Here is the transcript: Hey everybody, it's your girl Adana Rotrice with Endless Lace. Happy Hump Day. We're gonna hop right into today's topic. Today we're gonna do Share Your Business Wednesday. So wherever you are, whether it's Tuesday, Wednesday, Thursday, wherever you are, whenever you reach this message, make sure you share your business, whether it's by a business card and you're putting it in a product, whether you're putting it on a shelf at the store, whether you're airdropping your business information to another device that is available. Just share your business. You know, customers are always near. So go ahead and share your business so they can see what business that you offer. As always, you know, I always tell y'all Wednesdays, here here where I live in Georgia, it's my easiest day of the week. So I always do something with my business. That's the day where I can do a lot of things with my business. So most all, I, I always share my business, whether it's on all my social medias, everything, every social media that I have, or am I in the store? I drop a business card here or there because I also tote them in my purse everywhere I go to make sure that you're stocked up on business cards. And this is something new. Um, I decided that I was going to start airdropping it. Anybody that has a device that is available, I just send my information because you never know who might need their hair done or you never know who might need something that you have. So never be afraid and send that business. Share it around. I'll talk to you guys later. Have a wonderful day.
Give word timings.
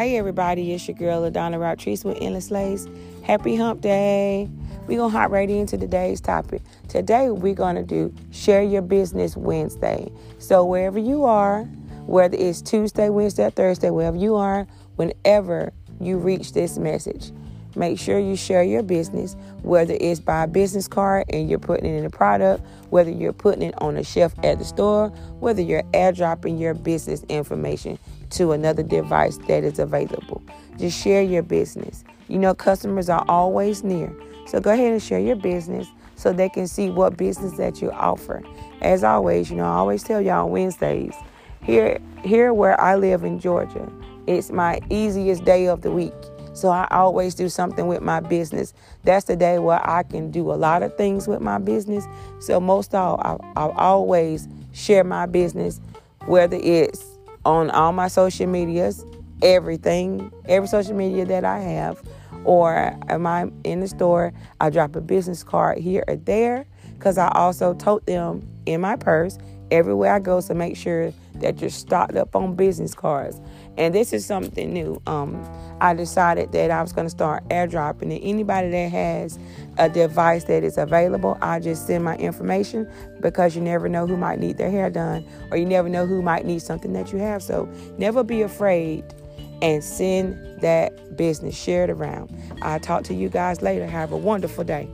Hey 0.00 0.16
everybody, 0.16 0.72
it's 0.72 0.88
your 0.88 0.96
girl 0.96 1.24
Adana 1.24 1.58
Rotrice 1.58 2.06
with 2.06 2.16
Endless 2.22 2.50
Lace. 2.50 2.88
Happy 3.22 3.54
Hump 3.54 3.82
Day. 3.82 4.48
We're 4.86 4.96
gonna 4.96 5.12
hop 5.12 5.30
right 5.30 5.50
into 5.50 5.76
today's 5.76 6.22
topic. 6.22 6.62
Today 6.88 7.28
we're 7.28 7.52
gonna 7.52 7.82
do 7.82 8.10
Share 8.30 8.62
Your 8.62 8.80
Business 8.80 9.36
Wednesday. 9.36 10.10
So 10.38 10.64
wherever 10.64 10.98
you 10.98 11.26
are, 11.26 11.64
whether 12.06 12.34
it's 12.34 12.62
Tuesday, 12.62 13.10
Wednesday, 13.10 13.50
Thursday, 13.50 13.90
wherever 13.90 14.16
you 14.16 14.36
are, 14.36 14.66
whenever 14.96 15.70
you 16.00 16.16
reach 16.16 16.54
this 16.54 16.78
message, 16.78 17.30
make 17.76 17.98
sure 17.98 18.18
you 18.18 18.36
share 18.36 18.62
your 18.62 18.82
business, 18.82 19.36
whether 19.62 19.96
it's 20.00 20.20
by 20.20 20.44
a 20.44 20.46
business 20.46 20.88
card 20.88 21.26
and 21.30 21.48
you're 21.48 21.58
putting 21.58 21.86
it 21.86 21.98
in 21.98 22.04
a 22.04 22.10
product, 22.10 22.64
whether 22.90 23.10
you're 23.10 23.32
putting 23.32 23.62
it 23.62 23.74
on 23.78 23.96
a 23.96 24.04
shelf 24.04 24.34
at 24.42 24.58
the 24.58 24.64
store, 24.64 25.08
whether 25.40 25.62
you're 25.62 25.82
airdropping 25.94 26.60
your 26.60 26.74
business 26.74 27.24
information 27.28 27.98
to 28.30 28.52
another 28.52 28.82
device 28.82 29.38
that 29.48 29.64
is 29.64 29.78
available. 29.78 30.42
Just 30.78 31.00
share 31.00 31.22
your 31.22 31.42
business. 31.42 32.04
You 32.28 32.38
know, 32.38 32.54
customers 32.54 33.08
are 33.08 33.24
always 33.28 33.82
near. 33.82 34.14
So 34.46 34.60
go 34.60 34.72
ahead 34.72 34.92
and 34.92 35.02
share 35.02 35.20
your 35.20 35.36
business 35.36 35.88
so 36.16 36.32
they 36.32 36.48
can 36.48 36.66
see 36.66 36.90
what 36.90 37.16
business 37.16 37.52
that 37.56 37.80
you 37.80 37.90
offer. 37.90 38.42
As 38.82 39.04
always, 39.04 39.50
you 39.50 39.56
know, 39.56 39.64
I 39.64 39.74
always 39.76 40.02
tell 40.02 40.20
y'all 40.20 40.48
Wednesdays, 40.48 41.14
here 41.62 41.98
here 42.24 42.52
where 42.52 42.80
I 42.80 42.96
live 42.96 43.24
in 43.24 43.38
Georgia, 43.38 43.90
it's 44.26 44.50
my 44.50 44.80
easiest 44.90 45.44
day 45.44 45.66
of 45.66 45.82
the 45.82 45.90
week. 45.90 46.12
So 46.52 46.68
I 46.68 46.86
always 46.90 47.34
do 47.34 47.48
something 47.48 47.86
with 47.86 48.02
my 48.02 48.20
business. 48.20 48.74
That's 49.04 49.26
the 49.26 49.36
day 49.36 49.58
where 49.58 49.80
I 49.88 50.02
can 50.02 50.30
do 50.30 50.52
a 50.52 50.54
lot 50.54 50.82
of 50.82 50.96
things 50.96 51.28
with 51.28 51.40
my 51.40 51.58
business. 51.58 52.04
So 52.40 52.60
most 52.60 52.94
all, 52.94 53.20
I, 53.20 53.60
I 53.60 53.70
always 53.76 54.48
share 54.72 55.04
my 55.04 55.26
business, 55.26 55.80
whether 56.26 56.58
it's 56.60 57.04
on 57.44 57.70
all 57.70 57.92
my 57.92 58.08
social 58.08 58.46
medias, 58.46 59.04
everything, 59.42 60.32
every 60.46 60.68
social 60.68 60.94
media 60.94 61.24
that 61.26 61.44
I 61.44 61.60
have, 61.60 62.02
or 62.44 62.96
am 63.08 63.26
I 63.26 63.50
in 63.64 63.80
the 63.80 63.88
store? 63.88 64.32
I 64.60 64.70
drop 64.70 64.96
a 64.96 65.00
business 65.00 65.42
card 65.42 65.78
here 65.78 66.04
or 66.08 66.16
there 66.16 66.66
because 66.94 67.16
I 67.16 67.28
also 67.28 67.74
tote 67.74 68.06
them 68.06 68.46
in 68.66 68.80
my 68.80 68.96
purse 68.96 69.38
everywhere 69.70 70.14
I 70.14 70.18
go 70.18 70.40
to 70.40 70.54
make 70.54 70.76
sure 70.76 71.12
that 71.40 71.60
you're 71.60 71.70
stocked 71.70 72.16
up 72.16 72.34
on 72.36 72.54
business 72.54 72.94
cards. 72.94 73.40
And 73.76 73.94
this 73.94 74.12
is 74.12 74.24
something 74.24 74.72
new. 74.72 75.00
Um, 75.06 75.42
I 75.80 75.94
decided 75.94 76.52
that 76.52 76.70
I 76.70 76.82
was 76.82 76.92
going 76.92 77.06
to 77.06 77.10
start 77.10 77.46
airdropping 77.48 78.12
it. 78.14 78.20
Anybody 78.22 78.70
that 78.70 78.90
has 78.90 79.38
a 79.78 79.88
device 79.88 80.44
that 80.44 80.62
is 80.64 80.76
available, 80.76 81.38
I 81.40 81.60
just 81.60 81.86
send 81.86 82.04
my 82.04 82.16
information 82.16 82.90
because 83.20 83.56
you 83.56 83.62
never 83.62 83.88
know 83.88 84.06
who 84.06 84.16
might 84.16 84.38
need 84.38 84.58
their 84.58 84.70
hair 84.70 84.90
done 84.90 85.26
or 85.50 85.56
you 85.56 85.66
never 85.66 85.88
know 85.88 86.06
who 86.06 86.22
might 86.22 86.44
need 86.44 86.62
something 86.62 86.92
that 86.92 87.12
you 87.12 87.18
have. 87.18 87.42
So 87.42 87.68
never 87.98 88.22
be 88.22 88.42
afraid 88.42 89.04
and 89.62 89.82
send 89.82 90.60
that 90.60 91.16
business. 91.16 91.56
Share 91.56 91.84
it 91.84 91.90
around. 91.90 92.34
I'll 92.62 92.80
talk 92.80 93.04
to 93.04 93.14
you 93.14 93.28
guys 93.28 93.62
later. 93.62 93.86
Have 93.86 94.12
a 94.12 94.16
wonderful 94.16 94.64
day. 94.64 94.88